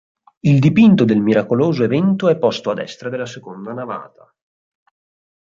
[0.39, 4.33] Il dipinto del miracoloso evento è posto a destra della seconda navata.